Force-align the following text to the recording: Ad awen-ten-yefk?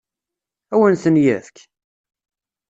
Ad 0.73 0.73
awen-ten-yefk? 0.79 1.57